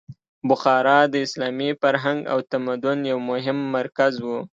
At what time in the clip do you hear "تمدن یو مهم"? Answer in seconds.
2.51-3.59